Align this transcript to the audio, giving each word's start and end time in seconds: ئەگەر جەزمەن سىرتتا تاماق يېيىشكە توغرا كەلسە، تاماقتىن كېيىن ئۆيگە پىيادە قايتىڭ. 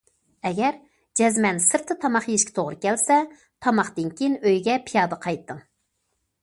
ئەگەر 0.49 0.79
جەزمەن 1.19 1.61
سىرتتا 1.65 1.97
تاماق 2.05 2.25
يېيىشكە 2.31 2.57
توغرا 2.57 2.81
كەلسە، 2.87 3.19
تاماقتىن 3.67 4.11
كېيىن 4.19 4.39
ئۆيگە 4.41 4.81
پىيادە 4.91 5.23
قايتىڭ. 5.27 5.63